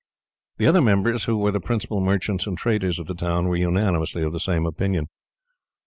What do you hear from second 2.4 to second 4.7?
and traders of the town, were unanimously of the same